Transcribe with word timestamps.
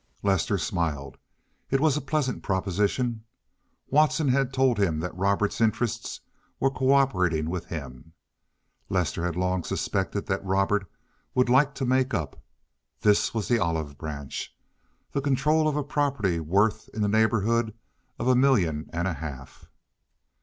Lester 0.23 0.57
smiled. 0.57 1.19
It 1.69 1.79
was 1.79 1.95
a 1.95 2.01
pleasant 2.01 2.41
proposition. 2.41 3.23
Watson 3.91 4.29
had 4.29 4.51
told 4.51 4.79
him 4.79 4.99
that 4.99 5.15
Robert's 5.15 5.61
interests 5.61 6.21
were 6.59 6.71
co 6.71 6.91
operating 6.93 7.51
with 7.51 7.67
him. 7.67 8.13
Lester 8.89 9.23
had 9.23 9.35
long 9.35 9.63
suspected 9.63 10.25
that 10.25 10.43
Robert 10.43 10.89
would 11.35 11.49
like 11.49 11.75
to 11.75 11.85
make 11.85 12.15
up. 12.15 12.43
This 13.01 13.35
was 13.35 13.47
the 13.47 13.59
olive 13.59 13.99
branch—the 13.99 15.21
control 15.21 15.67
of 15.67 15.75
a 15.75 15.83
property 15.83 16.39
worth 16.39 16.89
in 16.95 17.03
the 17.03 17.07
neighborhood 17.07 17.71
of 18.17 18.27
a 18.27 18.33
million 18.35 18.89
and 18.91 19.07
a 19.07 19.13
half. 19.13 19.69